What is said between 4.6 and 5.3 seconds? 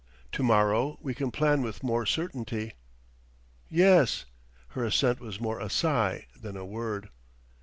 Her assent